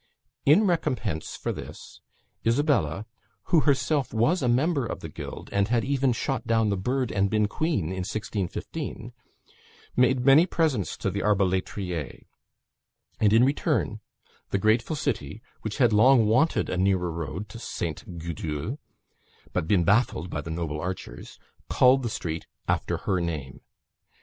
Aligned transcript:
In 0.47 0.65
recompense 0.65 1.35
for 1.35 1.51
this, 1.53 2.01
Isabella 2.43 3.05
who 3.53 3.59
herself 3.59 4.11
was 4.11 4.41
a 4.41 4.47
member 4.47 4.83
of 4.83 5.01
the 5.01 5.09
guild, 5.09 5.47
and 5.53 5.67
had 5.67 5.85
even 5.85 6.11
shot 6.11 6.47
down 6.47 6.69
the 6.71 6.75
bird, 6.75 7.11
and 7.11 7.29
been 7.29 7.47
queen 7.47 7.83
in 7.89 7.97
1615 8.01 9.13
made 9.95 10.25
many 10.25 10.47
presents 10.47 10.97
to 10.97 11.11
the 11.11 11.21
arbaletriers; 11.21 12.25
and, 13.19 13.31
in 13.31 13.43
return, 13.45 13.99
the 14.49 14.57
grateful 14.57 14.95
city, 14.95 15.39
which 15.61 15.77
had 15.77 15.93
long 15.93 16.25
wanted 16.25 16.67
a 16.67 16.77
nearer 16.77 17.11
road 17.11 17.47
to 17.49 17.59
St. 17.59 18.17
Gudule, 18.17 18.79
but 19.53 19.67
been 19.67 19.83
baffled 19.83 20.31
by 20.31 20.41
the 20.41 20.49
noble 20.49 20.81
archers, 20.81 21.37
called 21.69 22.01
the 22.01 22.09
street 22.09 22.47
after 22.67 22.97
her 23.05 23.19
name. 23.21 23.61